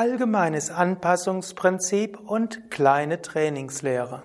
[0.00, 4.22] allgemeines Anpassungsprinzip und kleine Trainingslehre.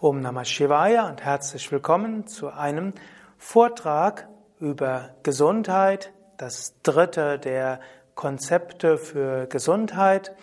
[0.00, 2.94] Om Namah Shivaya und herzlich willkommen zu einem
[3.38, 4.28] Vortrag
[4.58, 7.78] über Gesundheit, das dritte der
[8.16, 10.34] Konzepte für Gesundheit.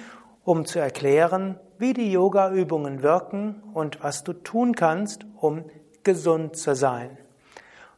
[0.45, 5.65] um zu erklären, wie die Yoga-Übungen wirken und was du tun kannst, um
[6.03, 7.17] gesund zu sein.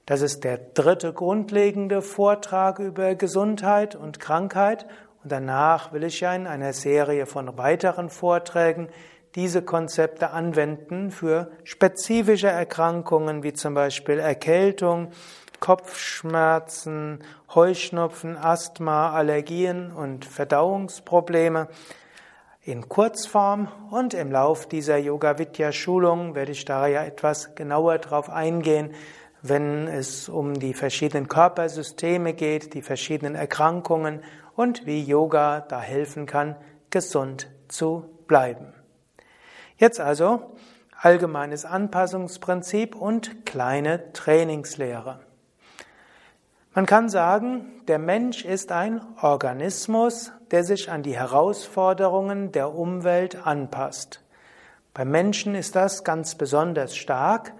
[0.07, 4.88] Das ist der dritte grundlegende Vortrag über Gesundheit und Krankheit.
[5.23, 8.87] Und danach will ich ja in einer Serie von weiteren Vorträgen
[9.35, 15.11] diese Konzepte anwenden für spezifische Erkrankungen wie zum Beispiel Erkältung,
[15.59, 17.20] Kopfschmerzen,
[17.53, 21.67] Heuschnupfen, Asthma, Allergien und Verdauungsprobleme.
[22.63, 27.98] In Kurzform und im Lauf dieser Yoga Vidya Schulung werde ich da ja etwas genauer
[27.98, 28.93] drauf eingehen,
[29.41, 34.21] wenn es um die verschiedenen Körpersysteme geht, die verschiedenen Erkrankungen
[34.60, 36.57] und wie Yoga da helfen kann,
[36.90, 38.74] gesund zu bleiben.
[39.77, 40.57] Jetzt also
[40.99, 45.21] allgemeines Anpassungsprinzip und kleine Trainingslehre.
[46.74, 53.48] Man kann sagen, der Mensch ist ein Organismus, der sich an die Herausforderungen der Umwelt
[53.48, 54.21] anpasst.
[54.94, 57.54] Beim Menschen ist das ganz besonders stark,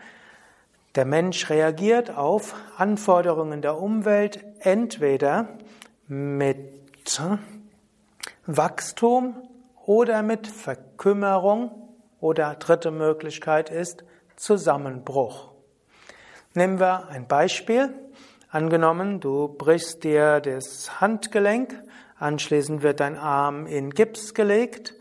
[0.96, 5.48] der Mensch reagiert auf Anforderungen der Umwelt entweder
[6.06, 6.80] mit
[8.46, 9.36] Wachstum
[9.86, 11.72] oder mit Verkümmerung
[12.20, 14.04] oder dritte Möglichkeit ist
[14.36, 15.52] Zusammenbruch.
[16.54, 17.94] Nehmen wir ein Beispiel.
[18.52, 21.82] Angenommen, du brichst dir das Handgelenk,
[22.18, 24.96] anschließend wird dein Arm in Gips gelegt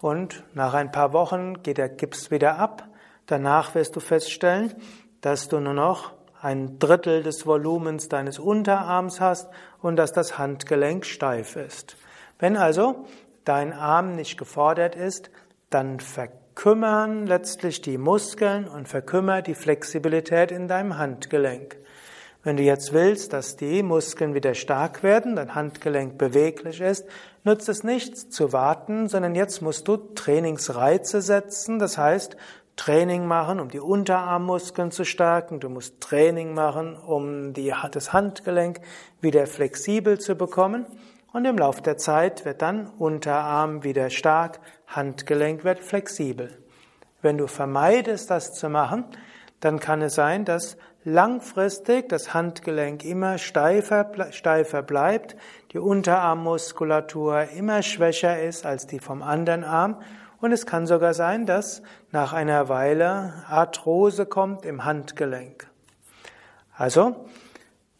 [0.00, 2.88] und nach ein paar Wochen geht der Gips wieder ab.
[3.26, 4.74] Danach wirst du feststellen,
[5.20, 9.48] dass du nur noch ein Drittel des Volumens deines Unterarms hast
[9.80, 11.96] und dass das Handgelenk steif ist.
[12.40, 13.06] Wenn also
[13.44, 15.30] dein Arm nicht gefordert ist,
[15.70, 21.78] dann verkümmern letztlich die Muskeln und verkümmert die Flexibilität in deinem Handgelenk.
[22.42, 27.06] Wenn du jetzt willst, dass die Muskeln wieder stark werden, dein Handgelenk beweglich ist,
[27.44, 31.78] nutzt es nichts zu warten, sondern jetzt musst du Trainingsreize setzen.
[31.78, 32.36] Das heißt,
[32.76, 35.60] Training machen, um die Unterarmmuskeln zu stärken.
[35.60, 38.80] Du musst Training machen, um die, das Handgelenk
[39.20, 40.86] wieder flexibel zu bekommen.
[41.32, 46.58] Und im Laufe der Zeit wird dann Unterarm wieder stark, Handgelenk wird flexibel.
[47.22, 49.04] Wenn du vermeidest, das zu machen,
[49.60, 55.36] dann kann es sein, dass langfristig das Handgelenk immer steifer, steifer bleibt,
[55.72, 60.02] die Unterarmmuskulatur immer schwächer ist als die vom anderen Arm
[60.42, 65.68] und es kann sogar sein, dass nach einer Weile Arthrose kommt im Handgelenk.
[66.76, 67.24] Also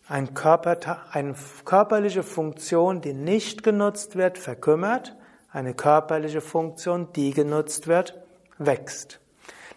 [0.08, 0.76] ein Körper,
[1.12, 5.16] eine körperliche Funktion, die nicht genutzt wird, verkümmert.
[5.52, 8.20] Eine körperliche Funktion, die genutzt wird,
[8.58, 9.20] wächst.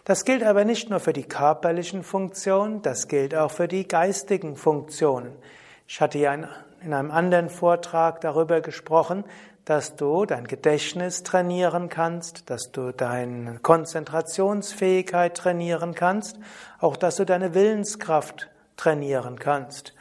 [0.02, 4.56] Das gilt aber nicht nur für die körperlichen Funktionen, das gilt auch für die geistigen
[4.56, 5.36] Funktionen.
[5.86, 9.24] Ich hatte ja in einem anderen Vortrag darüber gesprochen,
[9.66, 16.38] dass du dein Gedächtnis trainieren kannst, dass du deine Konzentrationsfähigkeit trainieren kannst,
[16.78, 19.92] auch dass du deine Willenskraft trainieren kannst.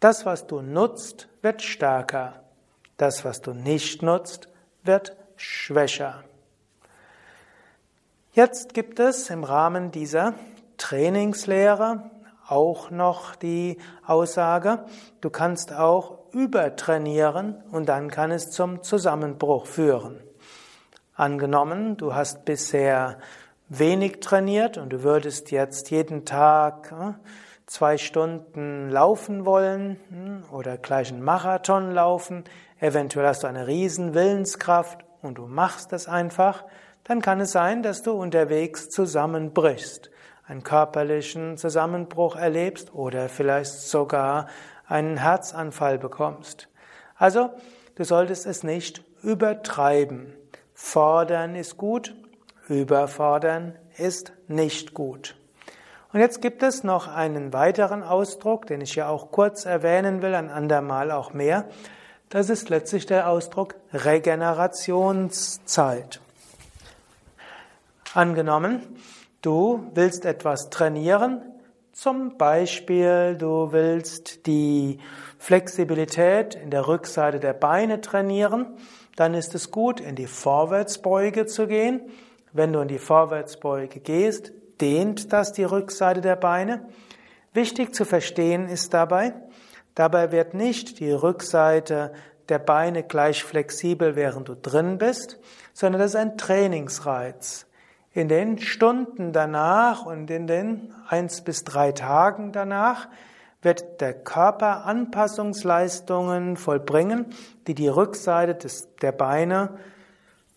[0.00, 2.42] Das, was du nutzt, wird stärker.
[2.96, 4.48] Das, was du nicht nutzt,
[4.82, 6.24] wird schwächer.
[8.32, 10.34] Jetzt gibt es im Rahmen dieser
[10.76, 12.10] Trainingslehre
[12.48, 14.84] auch noch die Aussage,
[15.20, 20.20] du kannst auch übertrainieren und dann kann es zum Zusammenbruch führen.
[21.14, 23.18] Angenommen, du hast bisher
[23.68, 27.12] wenig trainiert und du würdest jetzt jeden Tag äh,
[27.66, 32.44] zwei Stunden laufen wollen hm, oder gleich einen Marathon laufen,
[32.80, 36.64] eventuell hast du eine riesen Willenskraft und du machst es einfach,
[37.04, 40.10] dann kann es sein, dass du unterwegs zusammenbrichst
[40.46, 44.46] einen körperlichen Zusammenbruch erlebst oder vielleicht sogar
[44.86, 46.68] einen Herzanfall bekommst.
[47.16, 47.50] Also,
[47.94, 50.32] du solltest es nicht übertreiben.
[50.74, 52.14] Fordern ist gut,
[52.68, 55.36] überfordern ist nicht gut.
[56.12, 60.34] Und jetzt gibt es noch einen weiteren Ausdruck, den ich ja auch kurz erwähnen will,
[60.34, 61.64] ein andermal auch mehr.
[62.28, 66.20] Das ist letztlich der Ausdruck Regenerationszeit.
[68.12, 69.00] Angenommen,
[69.42, 71.42] du willst etwas trainieren,
[72.04, 74.98] zum Beispiel du willst die
[75.38, 78.76] Flexibilität in der Rückseite der Beine trainieren,
[79.16, 82.02] dann ist es gut, in die Vorwärtsbeuge zu gehen.
[82.52, 84.52] Wenn du in die Vorwärtsbeuge gehst,
[84.82, 86.86] dehnt das die Rückseite der Beine.
[87.54, 89.32] Wichtig zu verstehen ist dabei,
[89.94, 92.12] dabei wird nicht die Rückseite
[92.50, 95.38] der Beine gleich flexibel, während du drin bist,
[95.72, 97.64] sondern das ist ein Trainingsreiz.
[98.14, 103.08] In den Stunden danach und in den eins bis drei Tagen danach
[103.60, 107.26] wird der Körper Anpassungsleistungen vollbringen,
[107.66, 109.70] die die Rückseite des, der Beine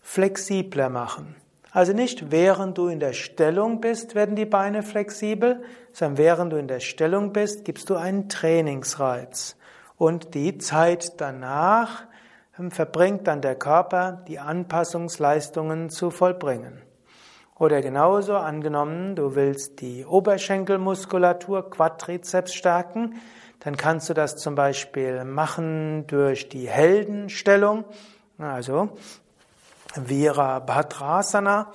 [0.02, 1.34] flexibler machen.
[1.72, 5.62] Also nicht während du in der Stellung bist, werden die Beine flexibel,
[5.92, 9.56] sondern während du in der Stellung bist, gibst du einen Trainingsreiz.
[9.96, 12.04] Und die Zeit danach
[12.70, 16.82] verbringt dann der Körper, die Anpassungsleistungen zu vollbringen.
[17.58, 23.20] Oder genauso angenommen, du willst die Oberschenkelmuskulatur, Quadrizeps stärken,
[23.60, 27.84] dann kannst du das zum Beispiel machen durch die Heldenstellung,
[28.38, 28.90] also
[29.96, 31.72] Virabhadrasana.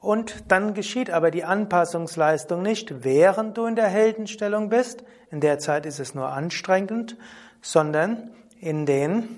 [0.00, 5.04] Und dann geschieht aber die Anpassungsleistung nicht, während du in der Heldenstellung bist.
[5.30, 7.16] In der Zeit ist es nur anstrengend,
[7.60, 9.28] sondern in den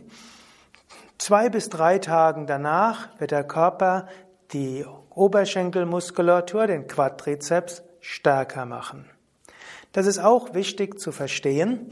[1.18, 4.06] zwei bis drei Tagen danach wird der Körper
[4.52, 9.08] die Oberschenkelmuskulatur, den Quadrizeps, stärker machen.
[9.92, 11.90] Das ist auch wichtig zu verstehen,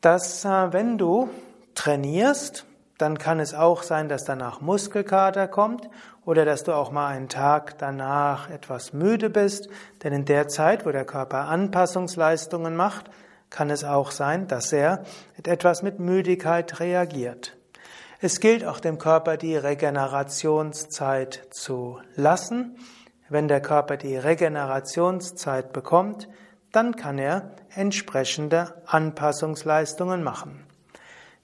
[0.00, 1.28] dass äh, wenn du
[1.74, 2.64] trainierst,
[2.98, 5.88] dann kann es auch sein, dass danach Muskelkater kommt
[6.24, 9.68] oder dass du auch mal einen Tag danach etwas müde bist,
[10.02, 13.10] denn in der Zeit, wo der Körper Anpassungsleistungen macht,
[13.50, 15.04] kann es auch sein, dass er
[15.42, 17.57] etwas mit Müdigkeit reagiert.
[18.20, 22.76] Es gilt auch dem Körper die Regenerationszeit zu lassen.
[23.28, 26.28] Wenn der Körper die Regenerationszeit bekommt,
[26.72, 30.66] dann kann er entsprechende Anpassungsleistungen machen.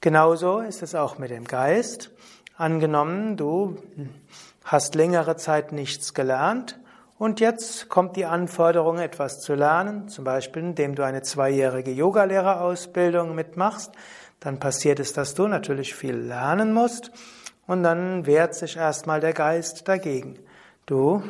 [0.00, 2.11] Genauso ist es auch mit dem Geist.
[2.56, 3.76] Angenommen, du
[4.65, 6.81] hast längere Zeit nichts gelernt
[7.17, 13.37] und jetzt kommt die Anforderung, etwas zu lernen, zum Beispiel indem du eine zweijährige Yogalehrerausbildung
[13.37, 13.93] mitmachst,
[14.44, 17.11] dann passiert es, dass du natürlich viel lernen musst
[17.67, 20.38] und dann wehrt sich erstmal der Geist dagegen.
[20.85, 21.23] Du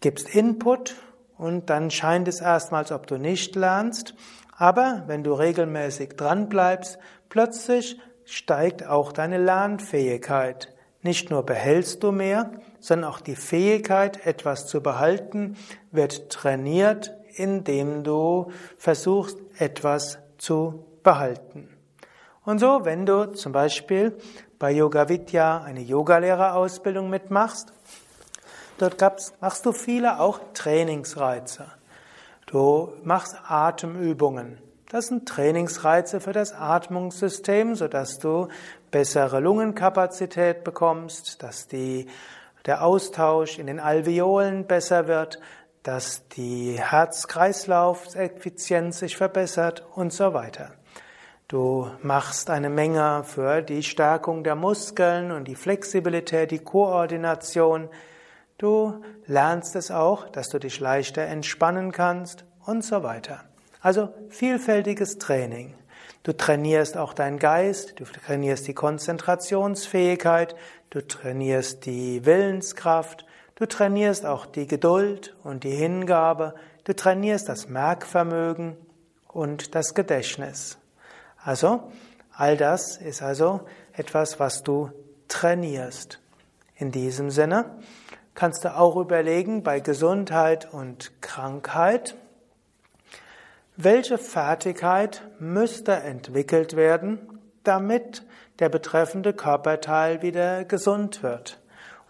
[0.00, 0.94] gibst Input
[1.38, 4.14] und dann scheint es erstmal, als ob du nicht lernst,
[4.58, 6.98] aber wenn du regelmäßig dran bleibst,
[7.30, 10.74] plötzlich steigt auch deine Lernfähigkeit.
[11.00, 15.56] Nicht nur behältst du mehr, sondern auch die Fähigkeit, etwas zu behalten,
[15.90, 21.70] wird trainiert, indem du versuchst, etwas zu behalten.
[22.44, 24.16] Und so, wenn du zum Beispiel
[24.58, 27.72] bei Yoga Vidya eine Yogalehrerausbildung mitmachst,
[28.78, 29.00] dort
[29.40, 31.66] machst du viele auch Trainingsreize.
[32.46, 34.58] Du machst Atemübungen.
[34.88, 38.48] Das sind Trainingsreize für das Atmungssystem, sodass du
[38.90, 42.08] bessere Lungenkapazität bekommst, dass die,
[42.66, 45.38] der Austausch in den Alveolen besser wird,
[45.84, 50.72] dass die Herz-Kreislauf-Effizienz sich verbessert und so weiter.
[51.52, 57.90] Du machst eine Menge für die Stärkung der Muskeln und die Flexibilität, die Koordination.
[58.56, 63.44] Du lernst es auch, dass du dich leichter entspannen kannst und so weiter.
[63.82, 65.74] Also vielfältiges Training.
[66.22, 70.56] Du trainierst auch deinen Geist, du trainierst die Konzentrationsfähigkeit,
[70.88, 76.54] du trainierst die Willenskraft, du trainierst auch die Geduld und die Hingabe,
[76.84, 78.78] du trainierst das Merkvermögen
[79.28, 80.78] und das Gedächtnis.
[81.44, 81.90] Also,
[82.34, 84.90] all das ist also etwas, was du
[85.28, 86.20] trainierst.
[86.76, 87.78] In diesem Sinne
[88.34, 92.16] kannst du auch überlegen bei Gesundheit und Krankheit,
[93.76, 98.24] welche Fertigkeit müsste entwickelt werden, damit
[98.58, 101.60] der betreffende Körperteil wieder gesund wird.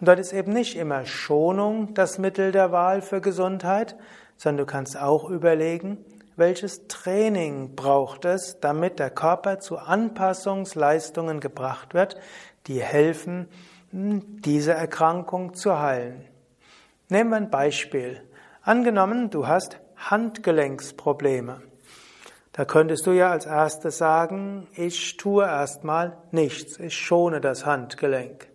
[0.00, 3.96] Und dort ist eben nicht immer Schonung das Mittel der Wahl für Gesundheit,
[4.36, 6.04] sondern du kannst auch überlegen,
[6.36, 12.16] welches Training braucht es, damit der Körper zu Anpassungsleistungen gebracht wird,
[12.66, 13.48] die helfen,
[13.92, 16.24] diese Erkrankung zu heilen.
[17.08, 18.22] Nehmen wir ein Beispiel.
[18.62, 21.60] Angenommen, du hast Handgelenksprobleme.
[22.52, 28.51] Da könntest du ja als erstes sagen, ich tue erstmal nichts, ich schone das Handgelenk.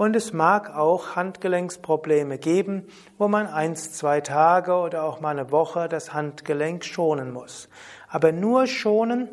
[0.00, 2.86] Und es mag auch Handgelenksprobleme geben,
[3.18, 7.68] wo man eins, zwei Tage oder auch mal eine Woche das Handgelenk schonen muss.
[8.08, 9.28] Aber nur schonen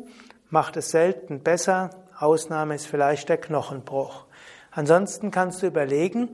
[0.50, 1.88] macht es selten besser.
[2.18, 4.26] Ausnahme ist vielleicht der Knochenbruch.
[4.70, 6.28] Ansonsten kannst du überlegen,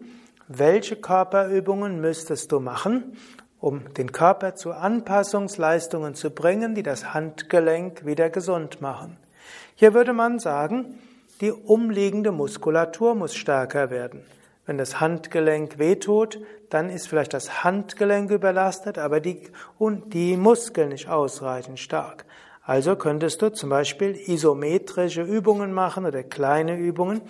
[0.48, 3.16] welche Körperübungen müsstest du machen,
[3.60, 9.16] um den Körper zu Anpassungsleistungen zu bringen, die das Handgelenk wieder gesund machen.
[9.76, 10.98] Hier würde man sagen,
[11.40, 14.24] die umliegende Muskulatur muss stärker werden.
[14.66, 16.38] Wenn das Handgelenk wehtut,
[16.70, 19.42] dann ist vielleicht das Handgelenk überlastet, aber die,
[19.78, 22.24] und die Muskeln nicht ausreichend stark.
[22.62, 27.20] Also könntest du zum Beispiel isometrische Übungen machen oder kleine Übungen,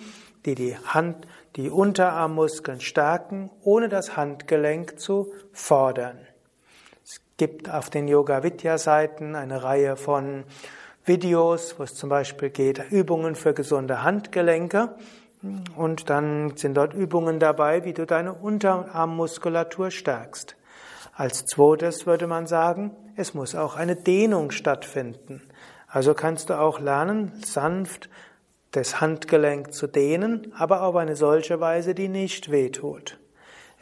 [0.45, 6.17] die die Hand, die Unterarmmuskeln stärken, ohne das Handgelenk zu fordern.
[7.03, 10.45] Es gibt auf den Yoga Vidya Seiten eine Reihe von
[11.05, 14.95] Videos, wo es zum Beispiel geht, Übungen für gesunde Handgelenke.
[15.75, 20.55] Und dann sind dort Übungen dabei, wie du deine Unterarmmuskulatur stärkst.
[21.13, 25.41] Als zweites würde man sagen, es muss auch eine Dehnung stattfinden.
[25.87, 28.09] Also kannst du auch lernen, sanft
[28.71, 33.17] das Handgelenk zu dehnen, aber auf eine solche Weise, die nicht wehtut.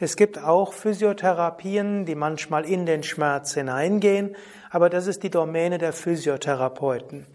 [0.00, 4.34] Es gibt auch Physiotherapien, die manchmal in den Schmerz hineingehen,
[4.70, 7.26] aber das ist die Domäne der Physiotherapeuten.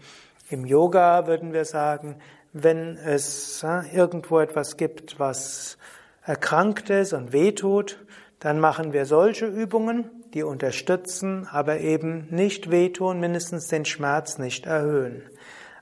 [0.50, 2.16] Im Yoga würden wir sagen,
[2.52, 5.78] wenn es irgendwo etwas gibt, was
[6.22, 8.04] erkrankt ist und wehtut,
[8.40, 14.66] dann machen wir solche Übungen, die unterstützen, aber eben nicht wehtun, mindestens den Schmerz nicht
[14.66, 15.22] erhöhen.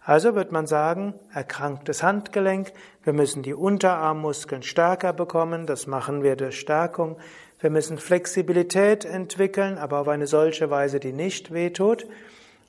[0.09, 2.73] Also wird man sagen, erkranktes Handgelenk,
[3.05, 7.19] wir müssen die Unterarmmuskeln stärker bekommen, das machen wir durch Stärkung.
[7.61, 12.07] Wir müssen Flexibilität entwickeln, aber auf eine solche Weise, die nicht wehtut.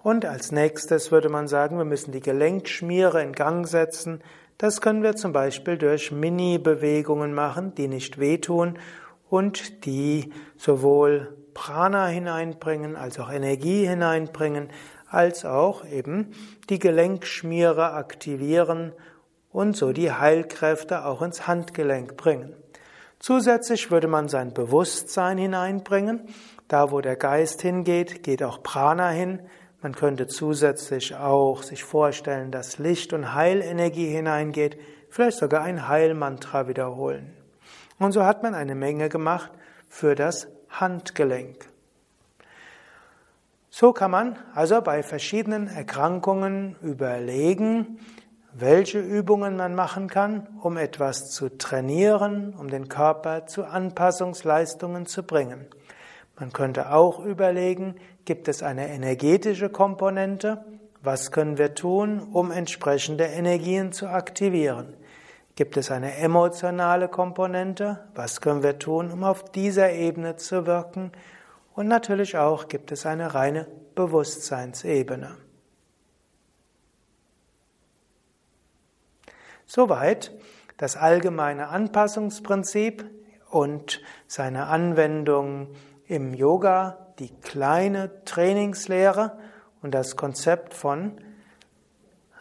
[0.03, 4.19] Und als nächstes würde man sagen, wir müssen die Gelenkschmiere in Gang setzen.
[4.57, 8.77] Das können wir zum Beispiel durch Mini-Bewegungen machen, die nicht wehtun
[9.29, 14.69] und die sowohl Prana hineinbringen, als auch Energie hineinbringen,
[15.09, 16.31] als auch eben
[16.69, 18.93] die Gelenkschmiere aktivieren
[19.51, 22.55] und so die Heilkräfte auch ins Handgelenk bringen.
[23.19, 26.29] Zusätzlich würde man sein Bewusstsein hineinbringen.
[26.67, 29.41] Da, wo der Geist hingeht, geht auch Prana hin.
[29.81, 34.77] Man könnte zusätzlich auch sich vorstellen, dass Licht und Heilenergie hineingeht,
[35.09, 37.33] vielleicht sogar ein Heilmantra wiederholen.
[37.97, 39.51] Und so hat man eine Menge gemacht
[39.87, 41.69] für das Handgelenk.
[43.69, 47.99] So kann man also bei verschiedenen Erkrankungen überlegen,
[48.53, 55.23] welche Übungen man machen kann, um etwas zu trainieren, um den Körper zu Anpassungsleistungen zu
[55.23, 55.67] bringen.
[56.39, 57.95] Man könnte auch überlegen,
[58.25, 60.65] gibt es eine energetische Komponente?
[61.03, 64.95] Was können wir tun, um entsprechende Energien zu aktivieren?
[65.55, 67.99] Gibt es eine emotionale Komponente?
[68.15, 71.11] Was können wir tun, um auf dieser Ebene zu wirken?
[71.73, 75.37] Und natürlich auch gibt es eine reine Bewusstseinsebene.
[79.65, 80.31] Soweit
[80.77, 83.05] das allgemeine Anpassungsprinzip
[83.49, 85.69] und seine Anwendung
[86.07, 89.37] im Yoga, die kleine Trainingslehre
[89.81, 91.21] und das Konzept von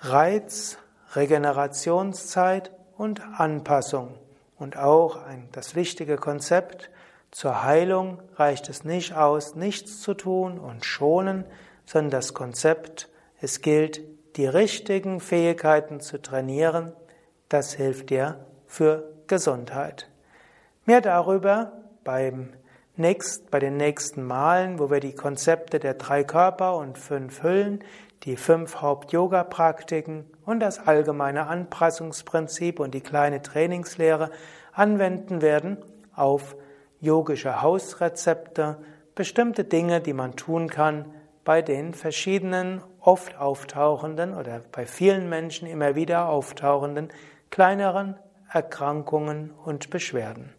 [0.00, 0.78] Reiz,
[1.14, 4.18] Regenerationszeit und Anpassung.
[4.56, 6.90] Und auch ein, das wichtige Konzept,
[7.30, 11.44] zur Heilung reicht es nicht aus, nichts zu tun und schonen,
[11.84, 13.08] sondern das Konzept,
[13.40, 14.00] es gilt,
[14.36, 16.92] die richtigen Fähigkeiten zu trainieren,
[17.48, 20.08] das hilft dir für Gesundheit.
[20.84, 21.72] Mehr darüber
[22.04, 22.50] beim
[22.96, 27.84] nächst, bei den nächsten Malen, wo wir die Konzepte der drei Körper und fünf Hüllen,
[28.24, 34.30] die fünf Haupt-Yoga-Praktiken und das allgemeine Anpassungsprinzip und die kleine Trainingslehre
[34.72, 35.78] anwenden werden
[36.14, 36.56] auf
[37.00, 38.78] yogische Hausrezepte,
[39.14, 41.06] bestimmte Dinge, die man tun kann
[41.44, 47.08] bei den verschiedenen oft auftauchenden oder bei vielen Menschen immer wieder auftauchenden
[47.50, 48.16] kleineren
[48.50, 50.52] Erkrankungen und Beschwerden.